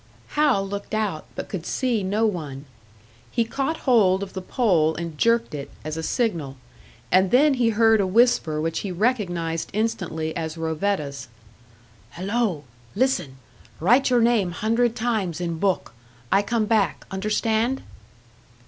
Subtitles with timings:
[0.29, 2.65] Hal looked out, but could see no one.
[3.29, 6.57] He caught hold of the pole and jerked it, as a signal;
[7.11, 11.27] and then he heard a whisper which he recognised instantly as Rovetta's.
[12.13, 12.63] "Hello!
[12.95, 13.37] Listen.
[13.79, 15.93] Write your name hundred times in book.
[16.31, 17.05] I come back.
[17.11, 17.83] Understand?"